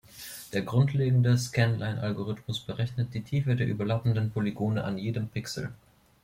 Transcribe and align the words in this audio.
Der 0.51 0.63
grundlegende 0.63 1.37
Scanline-Algorithmus 1.37 2.61
berechnet 2.61 3.13
die 3.13 3.21
Tiefe 3.21 3.55
der 3.55 3.67
überlappenden 3.67 4.31
Polygone 4.31 4.83
an 4.83 4.97
jedem 4.97 5.27
Pixel. 5.29 5.75